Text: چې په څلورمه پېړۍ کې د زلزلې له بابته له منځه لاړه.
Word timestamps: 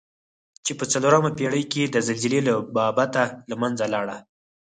چې 0.65 0.71
په 0.79 0.85
څلورمه 0.91 1.31
پېړۍ 1.37 1.63
کې 1.73 1.83
د 1.89 1.95
زلزلې 2.07 2.41
له 2.47 2.53
بابته 2.75 3.23
له 3.49 3.55
منځه 3.61 3.85
لاړه. 3.93 4.17